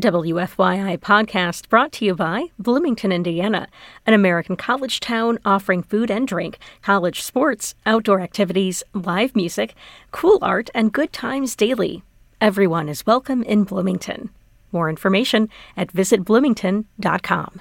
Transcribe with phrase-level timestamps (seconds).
[0.00, 3.68] WFYI podcast brought to you by Bloomington, Indiana,
[4.06, 9.74] an American college town offering food and drink, college sports, outdoor activities, live music,
[10.10, 12.02] cool art, and good times daily.
[12.40, 14.30] Everyone is welcome in Bloomington.
[14.72, 17.60] More information at visitbloomington.com.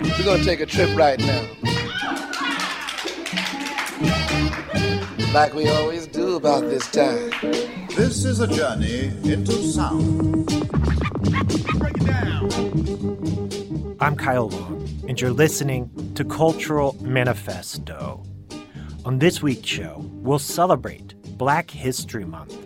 [0.00, 1.48] We're going to take a trip right now.
[5.36, 7.30] Like we always do about this time.
[7.94, 10.48] This is a journey into sound.
[14.00, 18.22] I'm Kyle Long, and you're listening to Cultural Manifesto.
[19.04, 22.56] On this week's show, we'll celebrate Black History Month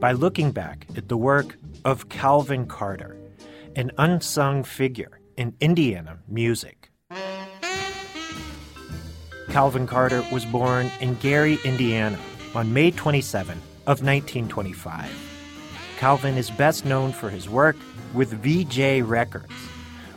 [0.00, 3.16] by looking back at the work of Calvin Carter,
[3.76, 6.85] an unsung figure in Indiana music.
[9.56, 12.18] Calvin Carter was born in Gary, Indiana
[12.54, 13.56] on May 27
[13.86, 15.10] of 1925.
[15.96, 17.74] Calvin is best known for his work
[18.12, 19.54] with Vee-Jay Records,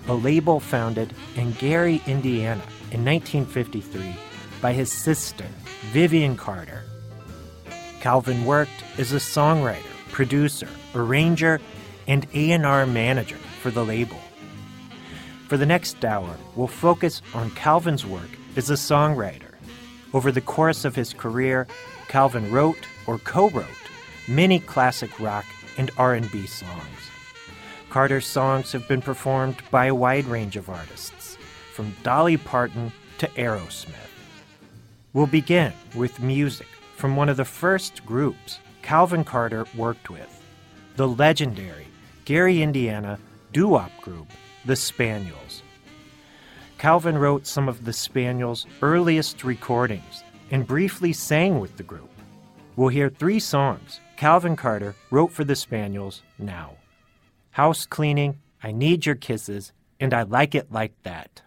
[0.10, 4.14] a label founded in Gary, Indiana in 1953
[4.62, 5.46] by his sister,
[5.94, 6.84] Vivian Carter.
[8.02, 11.62] Calvin worked as a songwriter, producer, arranger,
[12.10, 14.20] and A&R manager for the label.
[15.48, 19.54] For the next hour, we'll focus on Calvin's work as a songwriter.
[20.14, 21.68] Over the course of his career,
[22.08, 23.68] Calvin wrote or co-wrote
[24.28, 25.46] many classic rock
[25.78, 27.10] and R&B songs.
[27.90, 31.38] Carter's songs have been performed by a wide range of artists,
[31.74, 33.96] from Dolly Parton to Aerosmith.
[35.14, 40.44] We'll begin with music from one of the first groups Calvin Carter worked with,
[40.96, 41.88] the legendary
[42.26, 43.18] Gary, Indiana
[43.54, 44.28] doo-wop group,
[44.66, 45.64] the Spaniels.
[46.80, 52.10] Calvin wrote some of the Spaniels' earliest recordings and briefly sang with the group.
[52.78, 56.78] We'll hear three songs Calvin Carter wrote for the Spaniels now
[57.52, 61.42] House Cleaning, I Need Your Kisses, and I Like It Like That.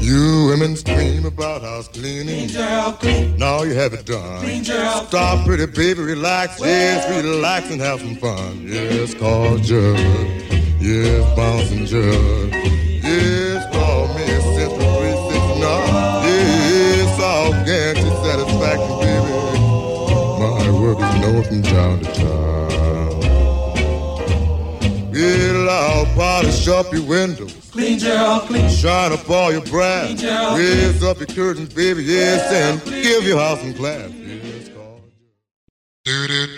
[0.00, 2.48] You women scream about house cleaning.
[2.48, 3.36] Clean.
[3.36, 4.40] Now you have it done.
[4.40, 6.60] Clean Stop, pretty baby, relax.
[6.60, 6.68] Well.
[6.68, 8.66] Yes, relax and have some fun.
[8.66, 10.45] Yes, call Judd.
[10.86, 12.52] Yes, bouncing Judd.
[12.52, 16.22] Yes, call me at Central 369.
[16.22, 19.32] Yes, I'll guarantee satisfaction, baby.
[20.38, 23.20] My work is known from town to town.
[25.12, 27.52] Get loud, polish up your windows.
[27.72, 28.68] Clean, Gerald, clean.
[28.70, 30.04] Shine up all your brass.
[30.06, 33.02] Clean, Gerald, Raise up your curtains, baby, yes, and clean.
[33.02, 34.08] give your house some class.
[34.12, 34.68] Yes,
[36.04, 36.55] you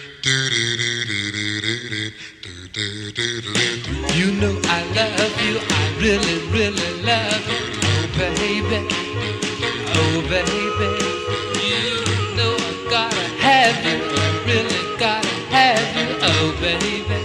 [6.09, 7.61] really, really love you.
[7.85, 8.81] Oh, baby,
[10.01, 10.91] oh, baby.
[11.69, 11.85] You
[12.35, 16.09] know I gotta have you, I really gotta have you.
[16.23, 17.21] Oh, baby,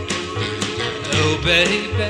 [1.16, 2.10] oh, baby.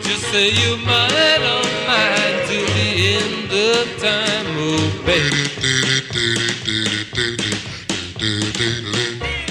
[0.00, 5.44] Just say you're mine, oh, mine till the end of time, oh, baby.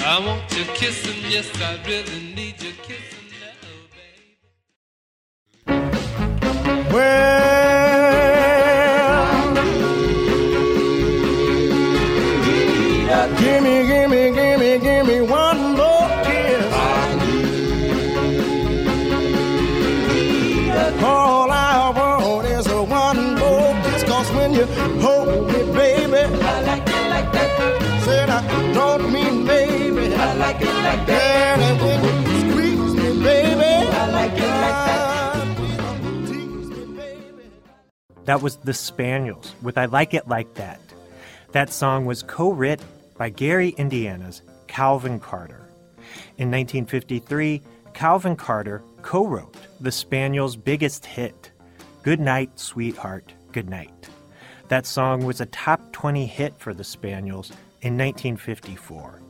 [0.04, 3.15] I want your kissing, yes, I really need your kissing.
[38.26, 40.80] That was The Spaniels with I Like It Like That.
[41.52, 42.84] That song was co written
[43.16, 45.68] by Gary, Indiana's Calvin Carter.
[46.36, 47.62] In 1953,
[47.94, 51.52] Calvin Carter co wrote The Spaniels' biggest hit,
[52.02, 54.08] Good Night, Sweetheart, Good Night.
[54.68, 57.50] That song was a top 20 hit for The Spaniels
[57.80, 59.22] in 1954.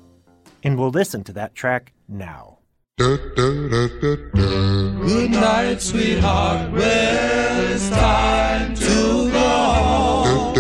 [0.63, 2.56] And we'll listen to that track now.
[2.99, 3.37] Good
[5.31, 6.73] night, sweetheart.
[6.73, 10.55] Well, it's time to go.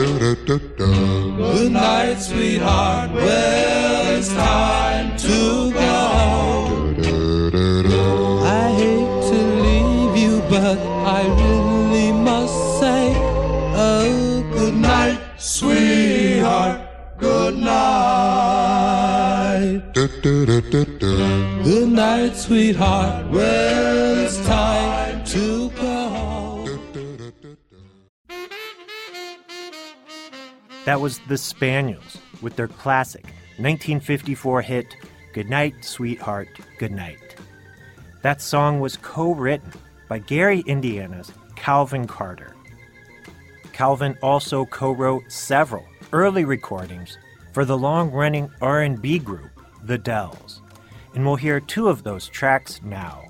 [1.54, 3.10] Good night, sweetheart.
[3.12, 4.95] Well, it's time
[22.46, 23.26] sweetheart.
[23.32, 26.78] Well, it's time to go.
[30.84, 33.24] That was the Spaniels with their classic
[33.58, 34.96] 1954 hit,
[35.34, 36.46] Goodnight, Sweetheart,
[36.78, 37.18] Goodnight.
[38.22, 39.72] That song was co written
[40.08, 42.54] by Gary Indiana's Calvin Carter.
[43.72, 47.18] Calvin also co-wrote several early recordings
[47.52, 49.50] for the long-running R&B group
[49.82, 50.62] The Dells,
[51.16, 53.22] and we'll hear two of those tracks now.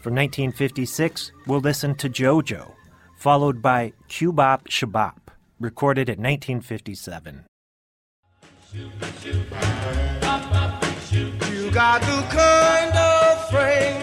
[0.00, 2.72] From 1956, we'll listen to JoJo,
[3.16, 5.18] followed by Cubop Shabop,
[5.60, 7.44] recorded in 1957.
[8.72, 8.90] You
[11.70, 14.01] got the kind of friend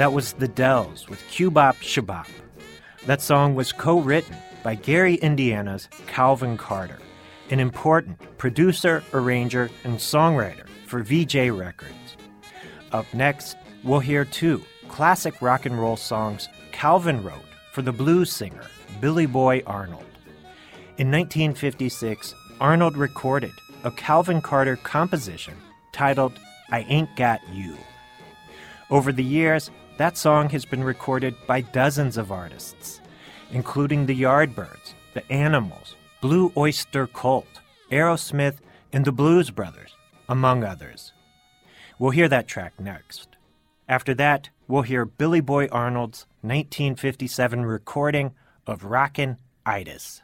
[0.00, 2.26] That was The Dells with Cubop Shabop.
[3.04, 6.96] That song was co written by Gary Indiana's Calvin Carter,
[7.50, 12.16] an important producer, arranger, and songwriter for Vee-Jay Records.
[12.92, 17.44] Up next, we'll hear two classic rock and roll songs Calvin wrote
[17.74, 18.64] for the blues singer
[19.02, 20.06] Billy Boy Arnold.
[20.96, 23.52] In 1956, Arnold recorded
[23.84, 25.56] a Calvin Carter composition
[25.92, 27.76] titled I Ain't Got You.
[28.90, 33.00] Over the years, that song has been recorded by dozens of artists,
[33.52, 37.60] including the Yardbirds, the Animals, Blue Oyster Cult,
[37.92, 38.56] Aerosmith,
[38.92, 39.94] and the Blues Brothers,
[40.28, 41.12] among others.
[42.00, 43.36] We'll hear that track next.
[43.88, 48.32] After that, we'll hear Billy Boy Arnold's 1957 recording
[48.66, 50.22] of Rockin' Itis.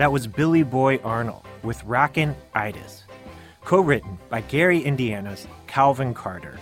[0.00, 3.04] That was Billy Boy Arnold with Rockin' Itis,
[3.66, 6.58] co written by Gary Indiana's Calvin Carter.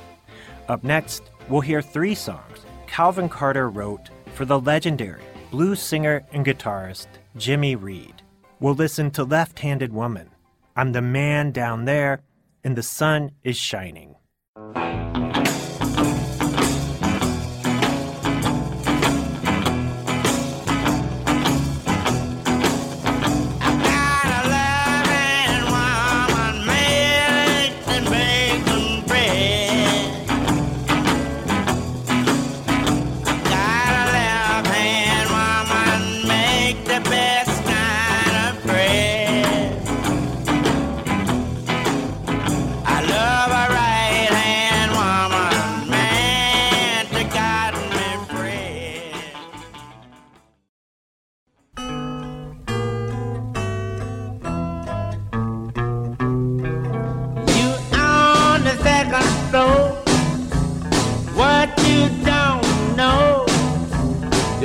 [0.68, 6.44] Up next, we'll hear three songs Calvin Carter wrote for the legendary blues singer and
[6.44, 8.22] guitarist Jimmy Reed.
[8.58, 10.30] We'll listen to Left Handed Woman,
[10.74, 12.22] I'm the Man Down There,
[12.64, 14.16] and the Sun is Shining.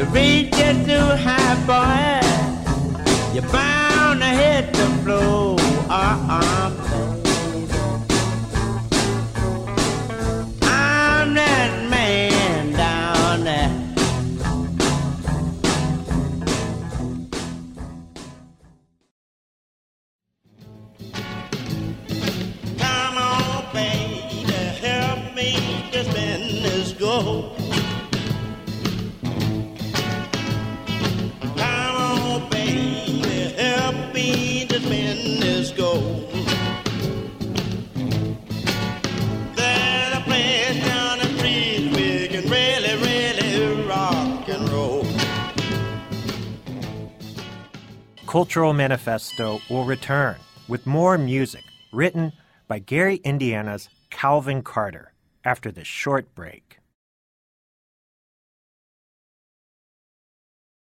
[0.04, 3.34] You reach it too high, boy.
[3.34, 5.56] You're bound to hit the floor.
[5.90, 6.53] Uh-uh,
[48.34, 50.38] Cultural Manifesto will return
[50.68, 51.62] with more music
[51.92, 52.34] written
[52.68, 55.14] by Gary Indiana's Calvin Carter
[55.46, 56.80] after this short break.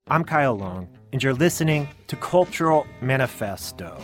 [0.08, 4.04] I'm Kyle Long, and you're listening to Cultural Manifesto.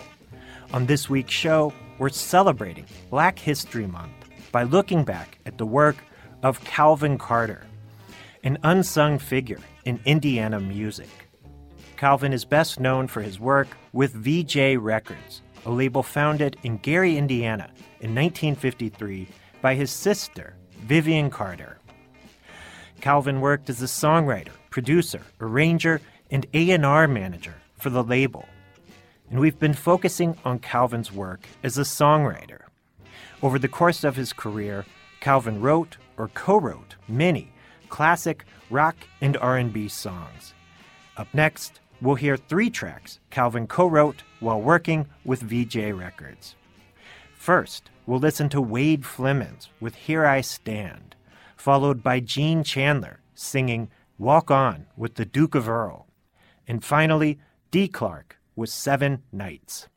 [0.72, 4.14] On this week's show, we're celebrating Black History Month
[4.52, 5.98] by looking back at the work
[6.44, 7.66] of Calvin Carter,
[8.44, 11.23] an unsung figure in Indiana music.
[12.04, 17.18] Calvin is best known for his work with Vee-Jay Records, a label founded in Gary,
[17.18, 17.70] Indiana
[18.02, 19.30] in 1953
[19.62, 21.78] by his sister, Vivian Carter.
[23.00, 28.50] Calvin worked as a songwriter, producer, arranger, and A&R manager for the label.
[29.30, 32.64] And we've been focusing on Calvin's work as a songwriter.
[33.42, 34.86] Over the course of his career,
[35.22, 37.54] Calvin wrote or co-wrote many
[37.88, 40.54] classic rock and R&B songs.
[41.16, 46.56] Up next, we'll hear three tracks Calvin co wrote while working with Vee-Jay Records.
[47.34, 51.16] First, we'll listen to Wade Flemons with Here I Stand,
[51.56, 56.08] followed by Gene Chandler singing Walk On with the Duke of Earl,
[56.68, 57.40] and finally,
[57.72, 59.88] Dee Clark with Seven Nights.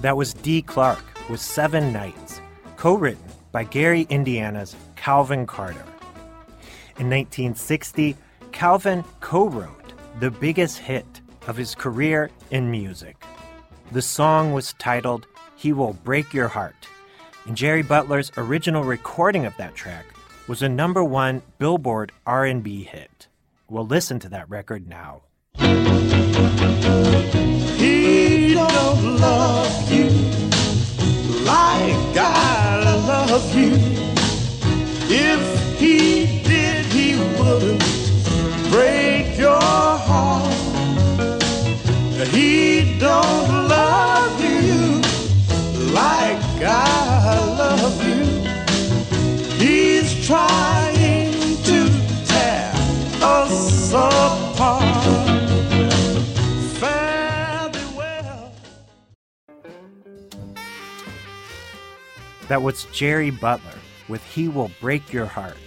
[0.00, 2.40] That was Dee Clark with Seven Nights,
[2.76, 5.84] co written by Gary Indiana's Calvin Carter.
[6.98, 8.16] In 1960,
[8.52, 13.24] Calvin co wrote the biggest hit of his career in music.
[13.90, 15.26] The song was titled
[15.56, 16.86] He Will Break Your Heart,
[17.46, 20.06] and Jerry Butler's original recording of that track
[20.46, 23.26] was a number one Billboard R&B hit.
[23.68, 25.22] We'll listen to that record now.
[62.48, 63.78] That was Jerry Butler
[64.08, 65.58] with He Will Break Your Heart,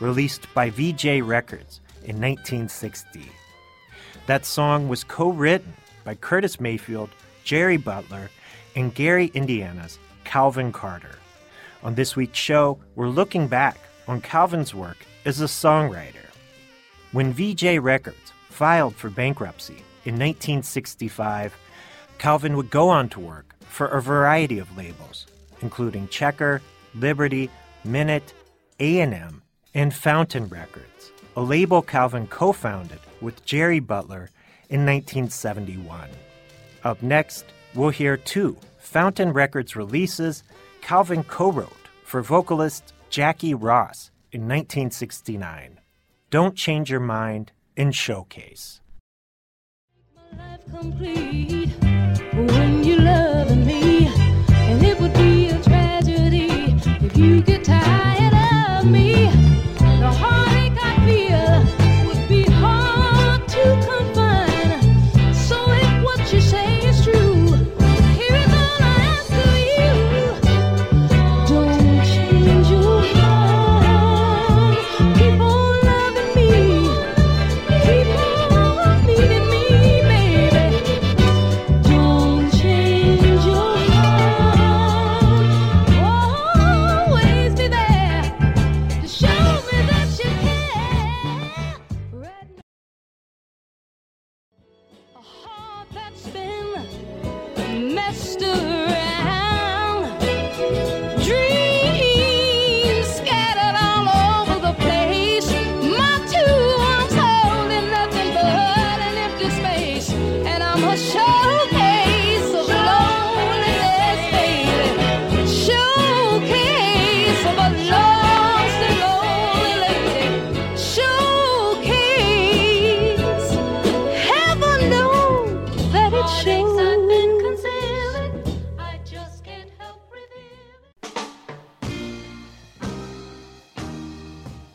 [0.00, 3.30] released by Vee-Jay Records in 1960.
[4.26, 7.10] That song was co written by Curtis Mayfield,
[7.44, 8.30] Jerry Butler,
[8.74, 11.16] and Gary Indiana's Calvin Carter.
[11.82, 13.76] On this week's show, we're looking back
[14.08, 16.24] on Calvin's work as a songwriter.
[17.12, 21.54] When Vee-Jay Records filed for bankruptcy in 1965,
[22.16, 25.26] Calvin would go on to work for a variety of labels,
[25.62, 26.60] including Checker,
[26.94, 27.50] Liberty,
[27.84, 28.32] Minit,
[28.80, 29.42] A&M,
[29.74, 34.30] and Fountain Records, a label Calvin co-founded with Jerry Butler
[34.68, 36.08] in 1971.
[36.84, 37.44] Up next,
[37.74, 40.44] we'll hear two Fountain Records releases
[40.80, 45.80] Calvin co-wrote for vocalist Jackie Ross in 1969.
[46.30, 48.80] Don't Change Your Mind in Showcase.
[52.32, 53.93] when you loving me, and
[54.84, 56.48] it would be a tragedy
[57.00, 57.53] if you get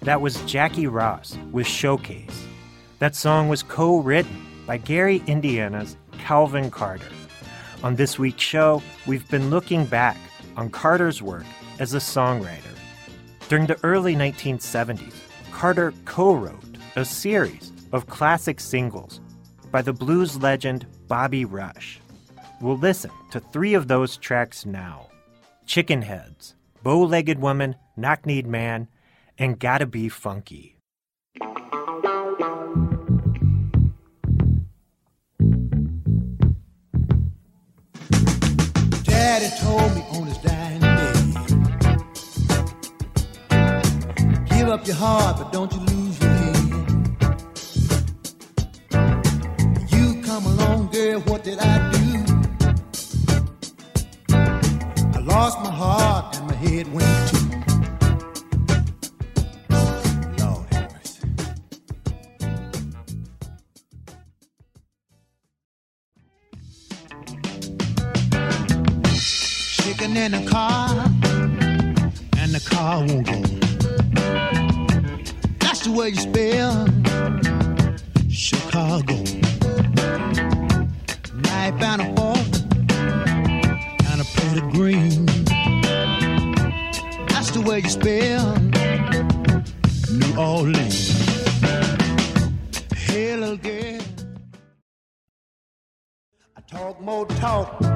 [0.10, 2.48] That was Jackie Ross with Showcase.
[2.98, 7.12] That song was co written by Gary Indiana's Calvin Carter.
[7.84, 10.17] On this week's show, we've been looking back
[10.58, 11.45] on Carter's work
[11.78, 12.76] as a songwriter.
[13.50, 15.13] During the early 1970s,
[15.52, 19.22] Carter co wrote a series of classic singles
[19.69, 22.00] by the blues legend Bobby Rush.
[22.62, 25.12] We'll listen to three of those tracks now
[25.67, 28.88] Chicken Heads, Bow Legged Woman, Knock Kneed Man,
[29.39, 30.75] and Gotta Be Funky.
[39.04, 41.13] Daddy told me on his dying day.
[44.49, 45.88] Give up your heart, but don't you
[70.10, 70.89] Chicken in a car,
[72.38, 73.41] and the car won't go.
[75.60, 76.88] That's the way you spell
[78.30, 79.15] Chicago.
[81.43, 82.52] Knife and a fork,
[84.10, 85.26] and a plate of green.
[87.28, 88.56] That's the way you spell
[90.12, 91.10] New Orleans.
[93.10, 94.00] Little girl.
[96.58, 97.88] I talk more talk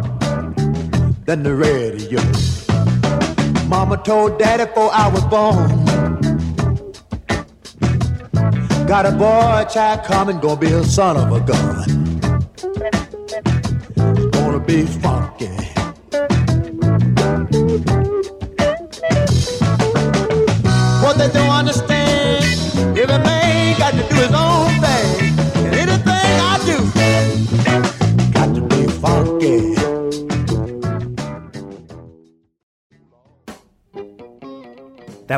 [1.25, 2.21] than the radio.
[3.67, 5.85] Mama told daddy before I was born.
[8.87, 12.19] Got a boy child coming, gonna be a son of a gun.
[14.31, 15.12] Gonna be funky.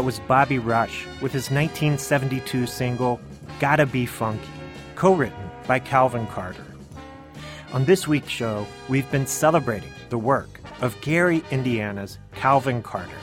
[0.06, 3.20] Was Bobby Rush with his 1972 single,
[3.60, 4.48] Gotta Be Funky,
[4.94, 6.64] co written by Calvin Carter.
[7.74, 13.18] On this week's show, we've been celebrating the work of Gary, Indiana's Calvin Carter.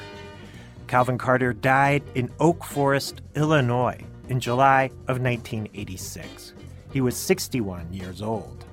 [0.88, 6.52] Calvin Carter died in Oak Forest, Illinois, in July of 1986.
[6.92, 8.64] He was 61 years old.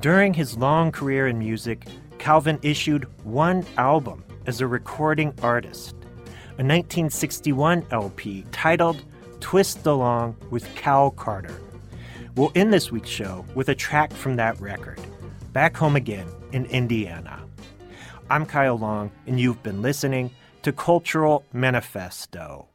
[0.00, 1.86] During his long career in music,
[2.18, 5.96] Calvin issued one album as a recording artist.
[6.58, 9.04] A 1961 LP titled
[9.40, 11.60] Twist Along with Cal Carter.
[12.34, 14.98] We'll end this week's show with a track from that record,
[15.52, 17.42] Back Home Again in Indiana.
[18.30, 20.30] I'm Kyle Long, and you've been listening
[20.62, 22.68] to Cultural Manifesto.